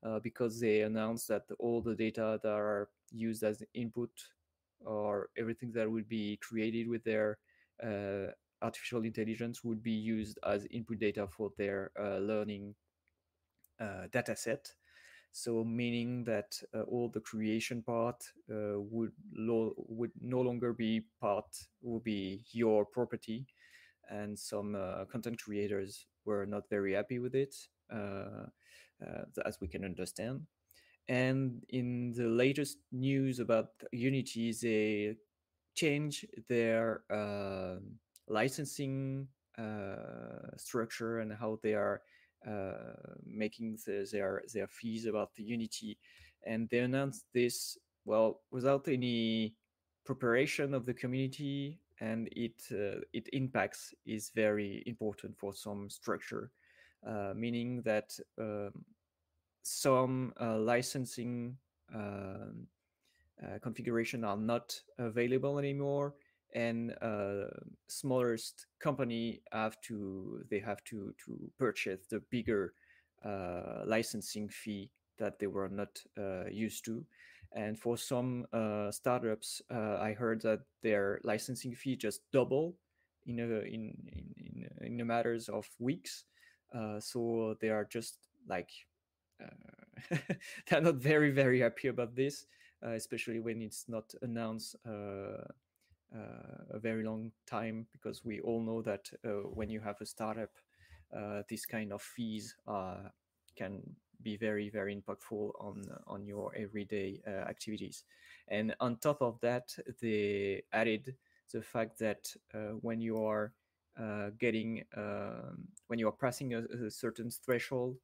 [0.03, 4.09] uh, because they announced that all the data that are used as input
[4.85, 7.37] or everything that will be created with their
[7.83, 8.27] uh,
[8.61, 12.75] artificial intelligence would be used as input data for their uh, learning
[13.79, 14.71] uh, data set.
[15.31, 21.03] So meaning that uh, all the creation part uh, would lo- would no longer be
[21.21, 21.47] part
[21.81, 23.45] would be your property,
[24.09, 27.55] and some uh, content creators were not very happy with it,
[27.91, 30.45] as we can understand.
[31.07, 35.15] And in the latest news about Unity, they
[35.73, 37.79] change their uh,
[38.27, 42.01] licensing uh, structure and how they are
[42.45, 42.93] uh,
[43.25, 45.97] making the, their their fees about the Unity,
[46.45, 49.55] and they announced this well without any
[50.05, 56.43] preparation of the community, and it uh, it impacts is very important for some structure,
[56.45, 56.56] uh,
[57.35, 58.85] meaning that um,
[59.63, 61.57] some uh, licensing.
[61.93, 62.67] Um,
[63.43, 66.15] uh, configuration are not available anymore
[66.55, 67.45] and uh,
[67.87, 72.73] smallest company have to they have to to purchase the bigger
[73.23, 77.05] uh, licensing fee that they were not uh, used to
[77.53, 82.75] and for some uh, startups uh, i heard that their licensing fee just double
[83.27, 83.93] in a in
[84.81, 86.23] in in, matters of weeks.
[86.73, 88.69] Uh, so they are just like
[89.43, 90.17] uh,
[90.69, 92.45] they're not very very happy about this,
[92.85, 95.43] uh, especially when it's not announced uh,
[96.15, 99.09] uh, a very long time because we all know that
[99.53, 100.51] when you have a startup,
[101.49, 102.55] this kind of fees
[103.55, 103.81] can
[104.23, 108.03] be very very impactful on on your everyday activities.
[108.47, 111.15] And on top of that, they added
[111.51, 112.33] the fact that
[112.81, 113.53] when you are
[113.99, 117.97] uh, getting um, when you are passing a, a certain threshold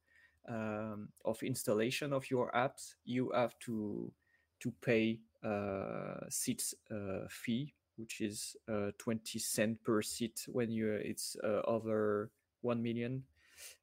[0.48, 4.12] um, of installation of your apps, you have to
[4.60, 10.92] to pay uh, seats uh, fee, which is uh, 20 cent per seat when you
[10.92, 12.30] it's uh, over
[12.62, 13.22] 1 million.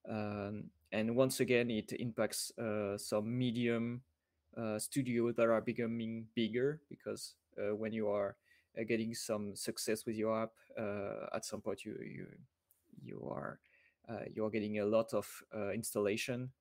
[0.09, 4.01] Um, and once again, it impacts uh, some medium
[4.57, 7.35] uh, studios that are becoming bigger because
[7.77, 8.35] when you are
[8.87, 12.27] getting some success with your app, uh, at some point you you
[13.01, 13.59] you are
[14.09, 16.51] uh, you are getting a lot of uh, installation,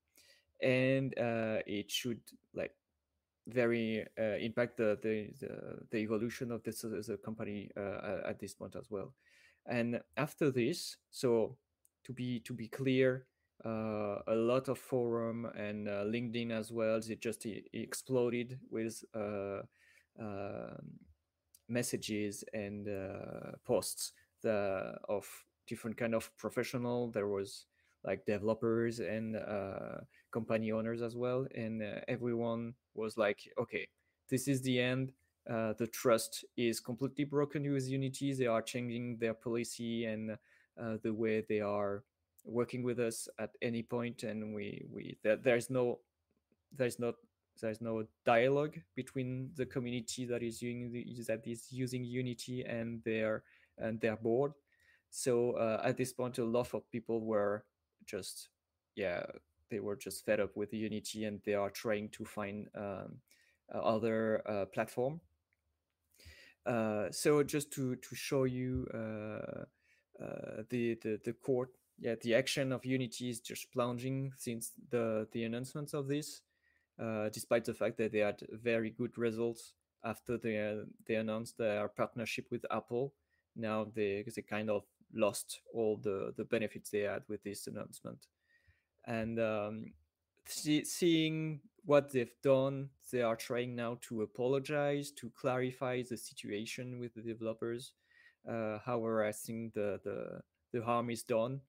[0.63, 2.21] and uh, it should
[2.55, 2.75] like
[3.49, 8.39] very uh, impact the, the the the evolution of this as a company uh, at
[8.39, 9.15] this point as well.
[9.67, 11.57] And after this, so
[12.05, 13.27] to be to be clear,
[13.65, 16.97] uh, a lot of forum and uh, LinkedIn as well.
[16.99, 19.63] It just e- exploded with uh,
[20.19, 20.99] um
[21.71, 25.27] messages and uh, posts the, of
[25.67, 27.11] different kind of professional.
[27.11, 27.67] There was
[28.05, 30.01] like developers and uh,
[30.33, 33.87] company owners as well, and uh, everyone was like, "Okay,
[34.29, 35.13] this is the end."
[35.49, 38.33] Uh, the trust is completely broken with Unity.
[38.35, 40.33] They are changing their policy and
[40.81, 42.05] uh, the way they are
[42.45, 46.01] working with us at any point, and we we there, there's no
[46.77, 47.15] there's not
[47.61, 53.03] there's no dialogue between the community that is using the, that is using Unity and
[53.05, 53.43] their
[53.79, 54.53] and their board.
[55.11, 57.65] So uh, at this point, a lot of people were
[58.07, 58.49] just
[58.97, 59.23] yeah
[59.71, 63.17] they were just fed up with Unity and they are trying to find um,
[63.73, 65.21] other uh, platform.
[66.67, 69.65] Uh, so just to to show you uh,
[70.23, 75.27] uh, the the the court yeah the action of Unity is just plunging since the
[75.33, 76.43] the announcements of this
[77.33, 79.73] despite the fact that they had very good results
[80.05, 83.15] after they uh, they announced their partnership with Apple.
[83.57, 84.85] Now they they kind of
[85.15, 88.27] lost all the the benefits they had with this announcement,
[89.07, 89.93] and um,
[90.47, 96.99] see, seeing what they've done, they are trying now to apologize to clarify the situation
[96.99, 97.93] with the developers.
[98.49, 100.41] Uh, however, I think the the
[100.73, 101.61] the harm is done,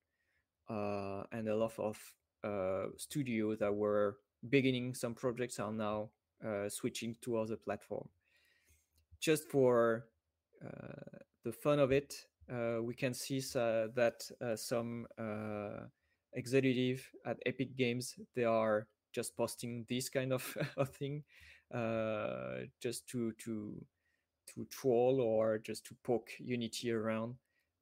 [0.69, 1.97] uh, and a lot of
[2.43, 4.17] uh, studios that were
[4.49, 6.09] beginning some projects are now
[6.45, 8.07] uh, switching to other platform.
[9.19, 10.05] Just for
[10.63, 12.13] uh, the fun of it
[12.51, 15.85] uh, we can see that uh, some uh,
[16.33, 21.23] executive at epic games they are just posting this kind of, of thing
[22.81, 23.85] just to to
[24.53, 27.35] to troll or just to poke unity around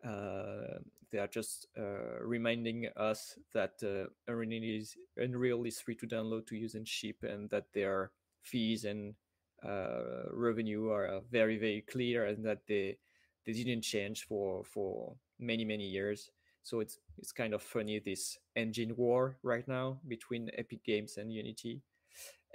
[0.06, 0.80] uh,
[1.12, 6.48] they are just uh, reminding us that uh, Unreal is, Unreal is free to download,
[6.48, 9.16] to use, and ship, and that their fees and
[9.64, 12.98] uh, revenue are very, very clear, and that they
[13.46, 16.32] they didn't change for for many, many years.
[16.64, 21.34] So it's it's kind of funny this engine war right now between Epic Games and
[21.34, 21.82] Unity.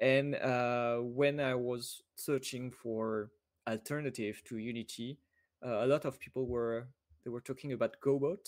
[0.00, 3.30] And uh, when I was searching for
[3.68, 5.18] alternative to Unity,
[5.64, 6.88] uh, a lot of people were
[7.24, 8.38] they were talking about Godot,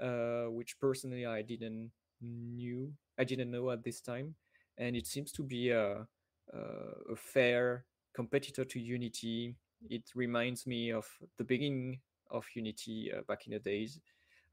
[0.00, 4.34] uh, which personally I didn't knew I didn't know at this time,
[4.78, 6.06] and it seems to be a,
[6.52, 9.54] a, fair competitor to Unity.
[9.90, 14.00] It reminds me of the beginning of Unity uh, back in the days.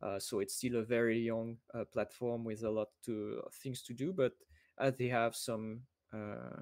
[0.01, 3.93] Uh, so it's still a very young uh, platform with a lot to things to
[3.93, 4.31] do, but
[4.79, 5.81] as they have some
[6.13, 6.61] uh,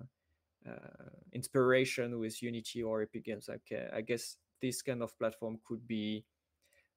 [0.67, 3.57] uh, inspiration with Unity or Epic Games, I,
[3.95, 6.25] I guess this kind of platform could be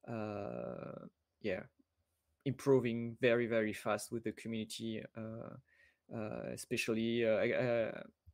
[0.08, 1.06] uh,
[1.42, 1.62] yeah
[2.44, 7.22] improving very very fast with the community uh, uh, especially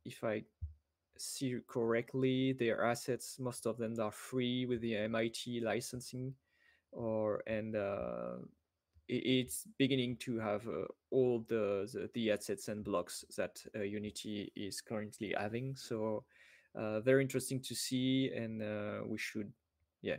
[0.05, 0.41] if i
[1.17, 6.33] see correctly their assets most of them are free with the mit licensing
[6.91, 8.37] or and uh,
[9.09, 14.51] it's beginning to have uh, all the, the, the assets and blocks that uh, unity
[14.55, 15.75] is currently having.
[15.77, 16.25] So
[16.75, 18.61] uh, very interesting to see and
[19.09, 19.51] we should
[20.01, 20.17] yeah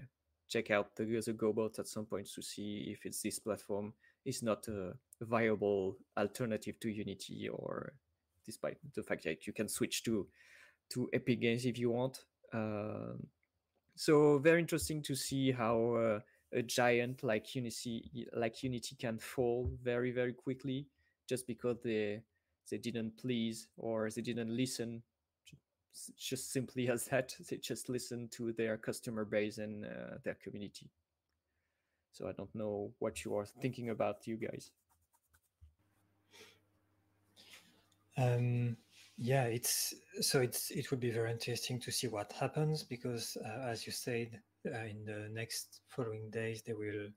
[0.48, 3.92] check out the, the Godot at some point to see if it's this platform
[4.24, 7.92] is not a viable alternative to Unity or
[8.44, 10.26] despite the fact that you can switch to
[10.90, 12.24] to Epic Games if you want.
[12.52, 13.26] Um,
[13.94, 16.20] so very interesting to see how uh,
[16.52, 20.86] a giant like Unity like Unity can fall very very quickly
[21.28, 22.22] just because they
[22.70, 25.02] they didn't please or they didn't listen
[26.18, 30.90] just simply as that they just listen to their customer base and uh, their community.
[32.12, 34.70] So i don't know what you are thinking about you guys.
[38.16, 38.76] Um,
[39.16, 43.68] yeah it's so it's it would be very interesting to see what happens because uh,
[43.68, 47.08] as you said uh, in the next following days they will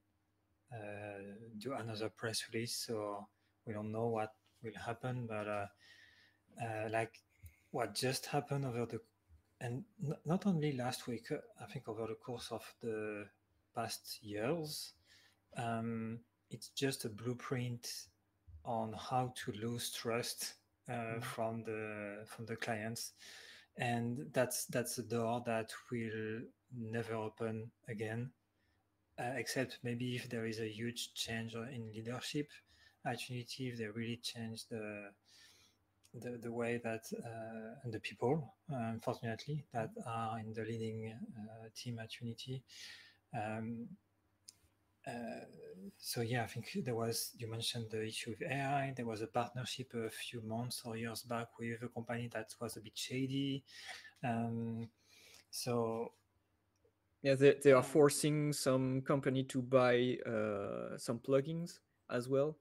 [0.74, 1.19] uh,
[1.57, 2.76] do another press release.
[2.88, 3.28] So
[3.65, 5.65] we don't know what will happen but uh,
[6.63, 7.19] uh, like
[7.72, 8.99] what just happened over the
[9.59, 9.84] and
[10.26, 13.26] not only last week uh, i think over the course of the
[13.76, 14.93] past years
[15.57, 16.19] um,
[16.49, 18.05] it's just a blueprint
[18.63, 20.55] on how to lose trust
[20.89, 21.19] uh, mm-hmm.
[21.19, 23.13] from the from the clients
[23.78, 26.41] and that's that's a door that will
[26.76, 28.30] never open again
[29.19, 32.49] uh, except maybe if there is a huge change in leadership
[33.05, 35.09] at unity if they really change the
[36.14, 41.14] the, the way that uh, and the people, uh, unfortunately, that are in the leading
[41.38, 42.64] uh, team at Unity.
[43.34, 43.88] Um,
[45.07, 45.45] uh,
[45.97, 48.93] so yeah, I think there was you mentioned the issue with AI.
[48.95, 52.78] There was a partnership a few months or years back with a company that was
[52.78, 53.64] a bit shady.
[54.24, 54.89] Um,
[55.49, 56.12] so
[57.24, 62.57] yeah, they, they are forcing some company to buy uh, some plugins as well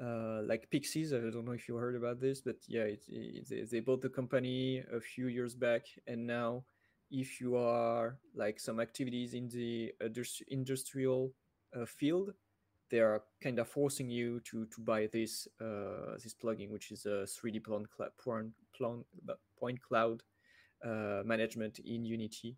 [0.00, 1.12] uh, like Pixyz.
[1.12, 4.08] I don't know if you heard about this, but yeah, it, it, they, bought the
[4.08, 6.64] company a few years back, and now
[7.10, 9.92] if you are like some activities in the
[10.48, 11.32] industrial
[11.76, 12.32] uh, field,
[12.90, 17.06] they are kind of forcing you to to buy this uh, this plugin, which is
[17.06, 17.86] a 3D point,
[18.18, 18.52] point,
[19.58, 20.22] point cloud
[20.84, 22.56] uh, management in Unity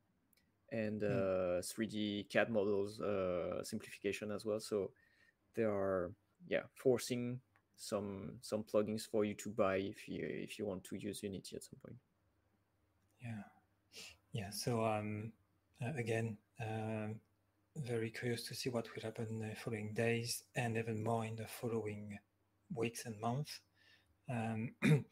[0.73, 1.59] and mm.
[1.59, 4.61] uh, 3D CAD models uh, simplification as well.
[4.61, 4.91] So
[5.55, 6.13] there are
[6.49, 7.41] yeah forcing
[7.77, 11.57] some some plugins for you to buy if you if you want to use unity
[11.57, 11.97] at some point.
[13.23, 13.43] Yeah.
[14.33, 15.33] Yeah so um
[15.83, 17.17] uh, again um
[17.77, 21.35] very curious to see what will happen in the following days and even more in
[21.35, 22.17] the following
[22.75, 23.61] weeks and months.
[24.31, 24.71] Um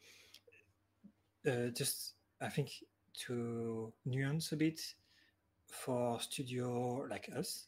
[1.47, 2.69] uh, just i think
[3.13, 4.79] to nuance a bit
[5.67, 7.67] for studio like us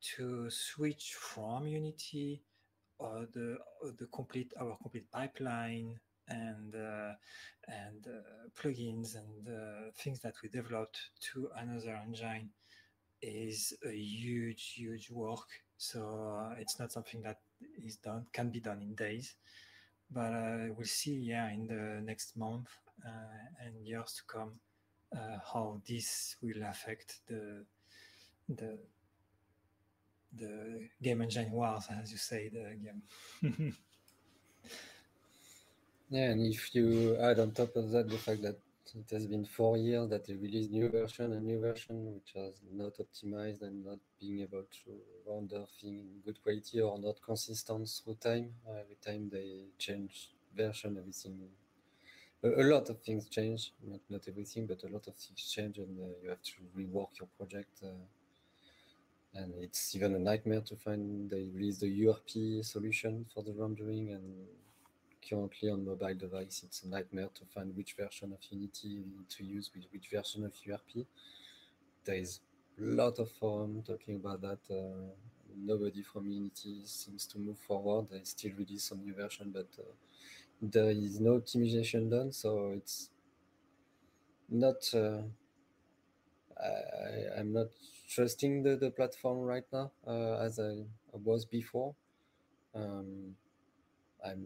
[0.00, 2.42] to switch from unity
[3.00, 7.12] uh, the uh, the complete our complete pipeline and uh,
[7.68, 12.50] and uh, plugins and uh, things that we developed to another engine
[13.22, 15.48] is a huge huge work.
[15.76, 17.40] So it's not something that
[17.84, 19.34] is done can be done in days
[20.10, 20.30] but
[20.76, 22.68] we'll see yeah in the next month
[23.60, 24.52] and years to come
[25.52, 27.64] how this will affect the
[28.48, 28.78] the
[30.38, 33.02] the game engine wars, as you say, the game.
[36.10, 38.58] yeah, and if you add on top of that the fact that
[38.96, 42.60] it has been four years that they released new version and new version which was
[42.72, 47.88] not optimized and not being able to render things in good quality or not consistent
[47.88, 48.50] through time.
[48.68, 51.48] Every time they change version, everything
[52.44, 53.72] a, a, lot of things change.
[53.82, 57.18] Not not everything, but a lot of things change, and uh, you have to rework
[57.18, 57.80] your project.
[57.82, 58.06] Uh,
[59.34, 64.10] and it's even a nightmare to find they released the URP solution for the rendering
[64.12, 64.46] and
[65.28, 69.70] currently on mobile device it's a nightmare to find which version of Unity to use
[69.74, 71.06] with which version of URP.
[72.04, 72.40] There is
[72.78, 74.58] a lot of forum talking about that.
[74.70, 75.12] Uh,
[75.56, 78.08] nobody from Unity seems to move forward.
[78.10, 79.92] They still release some new version, but uh,
[80.60, 83.10] there is no optimization done, so it's
[84.48, 84.82] not.
[84.94, 85.22] Uh,
[86.62, 87.68] I, I'm not
[88.08, 91.94] trusting the, the platform right now uh, as I, I, was before.
[92.74, 93.36] Um,
[94.24, 94.44] I'm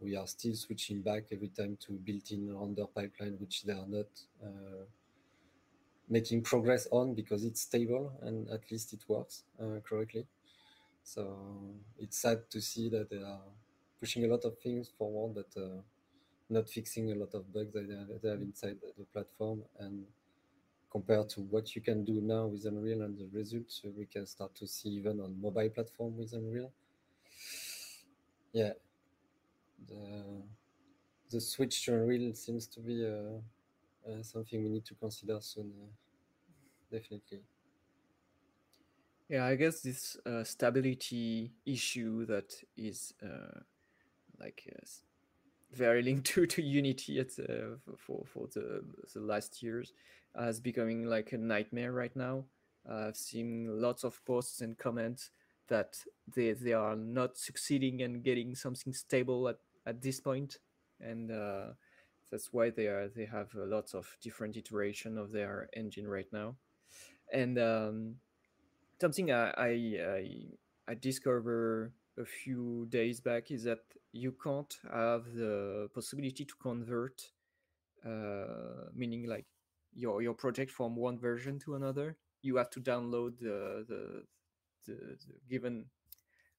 [0.00, 4.06] we are still switching back every time to built-in render pipeline, which they are not
[4.42, 4.84] uh,
[6.08, 10.26] making progress on because it's stable and at least it works uh, correctly.
[11.02, 11.36] So
[11.98, 13.40] it's sad to see that they are
[13.98, 15.80] pushing a lot of things forward, but uh,
[16.50, 17.88] not fixing a lot of bugs that
[18.22, 20.04] they have, inside the platform and
[20.94, 24.54] compared to what you can do now with Unreal and the results we can start
[24.54, 26.70] to see even on mobile platform with Unreal.
[28.52, 28.74] Yeah,
[29.88, 30.22] the
[31.32, 35.72] the switch to Unreal seems to be uh, uh, something we need to consider soon.
[35.82, 35.90] Uh,
[36.92, 37.40] definitely.
[39.28, 43.60] Yeah, I guess this uh, stability issue that is uh,
[44.38, 44.86] like uh,
[45.72, 47.32] very linked to, to Unity at,
[47.98, 49.92] for for the, the last years
[50.36, 52.44] as becoming like a nightmare right now
[52.88, 55.30] I've seen lots of posts and comments
[55.68, 55.96] that
[56.34, 59.56] they they are not succeeding and getting something stable at,
[59.86, 60.58] at this point,
[61.00, 61.68] and uh,
[62.30, 66.30] that's why they are they have uh, lots of different iteration of their engine right
[66.32, 66.56] now.
[67.32, 68.16] And um,
[69.00, 69.70] something I, I
[70.16, 70.30] I
[70.88, 73.80] I discovered a few days back is that
[74.12, 77.22] you can't have the possibility to convert,
[78.06, 79.46] uh, meaning like
[79.94, 82.16] your your project from one version to another.
[82.42, 84.24] You have to download the the,
[84.86, 85.86] the, the given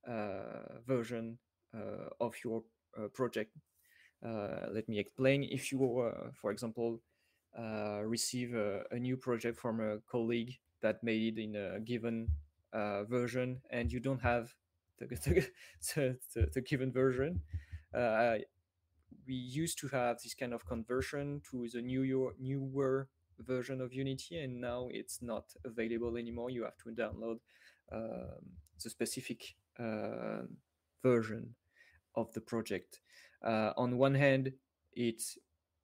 [0.07, 1.38] uh, version
[1.75, 2.63] uh, of your
[2.97, 3.55] uh, project.
[4.25, 5.43] Uh, let me explain.
[5.43, 7.01] If you, uh, for example,
[7.57, 12.29] uh, receive a, a, new project from a colleague that made it in a given
[13.09, 14.53] version, and you don't have
[14.99, 15.05] the,
[15.95, 17.41] the, the, the given version,
[19.27, 23.07] we used to have this kind of conversion to the new newer
[23.39, 26.49] version of Unity, and now it's not available anymore.
[26.49, 27.39] You have to download
[27.91, 28.41] um,
[28.83, 30.43] the specific uh,
[31.03, 31.55] version
[32.15, 33.01] of the project.
[33.43, 34.53] Uh, on one hand,
[34.93, 35.21] it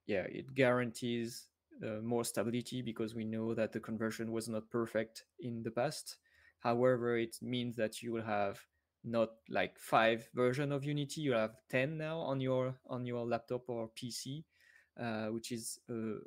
[0.06, 1.48] yeah it guarantees
[1.84, 6.16] uh, more stability because we know that the conversion was not perfect in the past.
[6.60, 8.60] However, it means that you will have
[9.04, 11.22] not like five version of Unity.
[11.22, 14.44] You have ten now on your on your laptop or PC,
[15.00, 16.20] uh, which is uh,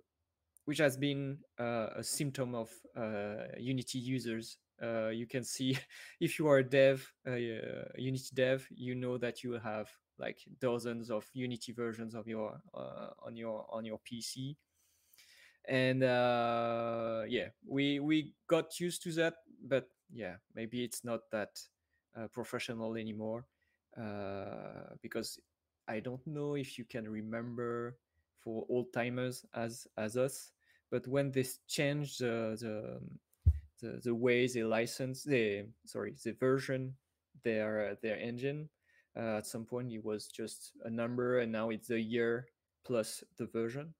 [0.65, 4.57] which has been uh, a symptom of uh, Unity users.
[4.81, 5.77] Uh, you can see
[6.19, 11.25] if you are a dev, Unity dev, you know that you have like dozens of
[11.33, 14.55] Unity versions of your on your on your PC
[15.67, 19.35] and uh, yeah we we got used to that
[19.67, 21.49] but yeah maybe it's not that
[22.17, 23.45] uh, professional anymore
[23.97, 25.39] uh, because
[25.87, 27.97] I don't know if you can remember
[28.39, 30.51] for old timers as as us,
[30.95, 32.99] but when this changed the the
[33.81, 36.95] the, the way they license the sorry the version
[37.43, 38.69] their their engine
[39.17, 42.47] uh, at some point it was just a number and now it's a year
[42.85, 43.93] plus the version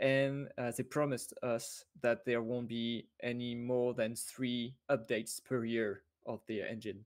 [0.00, 5.66] and uh, they promised us that there won't be any more than three updates per
[5.66, 7.04] year of the engine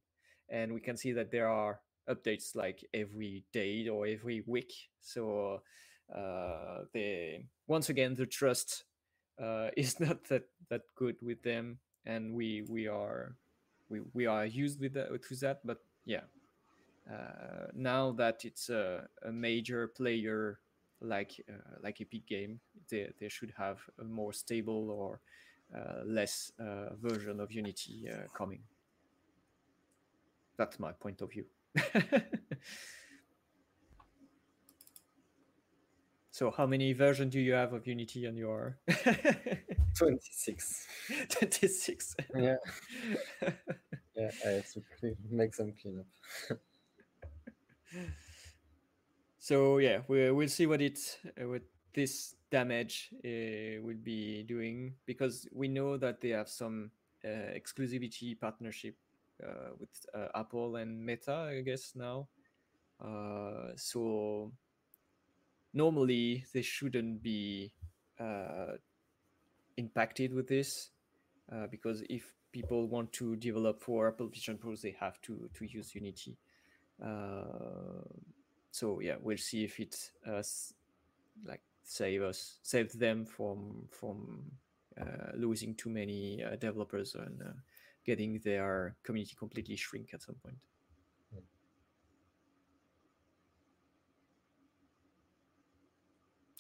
[0.51, 4.73] and we can see that there are updates like every day or every week.
[5.01, 5.63] So
[6.15, 8.85] uh, they once again the trust
[9.41, 13.37] uh, is not that that good with them, and we we are
[13.89, 15.61] we we are used with that to that.
[15.65, 16.25] But yeah,
[17.11, 20.61] uh, now that it's a, a major player
[21.01, 22.61] like uh, like Epic Game,
[22.91, 25.21] they they should have a more stable or
[25.77, 28.61] uh, less uh, version of Unity coming.
[30.57, 31.47] That's my point of view.
[36.43, 38.77] so how many versions do you have of Unity on your
[39.97, 40.87] 26.
[41.29, 42.17] 26.
[42.35, 42.57] Yeah.
[44.17, 44.83] yeah, I have to
[45.31, 46.07] make some cleanup.
[49.39, 50.99] so yeah, we, we'll see what it
[51.41, 51.63] uh, what
[51.95, 56.91] this damage uh, will be doing because we know that they have some
[57.25, 58.97] uh, exclusivity partnership
[59.47, 62.27] uh, with uh, Apple and Meta, I guess now.
[63.01, 64.51] Uh, so
[65.75, 67.73] normally they shouldn't be
[69.77, 70.91] impacted with this
[71.71, 75.95] because if people want to develop for Apple Vision Pros, they have to to use
[75.95, 76.37] Unity.
[78.71, 79.97] so yeah, we'll see if it
[81.45, 84.51] like save us save them from from
[85.01, 87.53] uh, losing too many uh, developers and uh,
[88.05, 90.57] getting their community completely shrink at some point.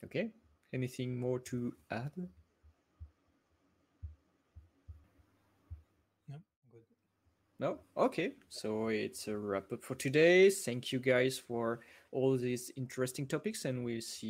[0.04, 0.30] Okay.
[0.72, 2.12] Anything more to add?
[6.28, 6.36] No,
[6.70, 6.80] good.
[7.58, 7.78] No?
[7.96, 8.32] Okay.
[8.48, 10.50] So it's a wrap up for today.
[10.50, 11.80] Thank you guys for
[12.10, 14.26] all these interesting topics, and we'll see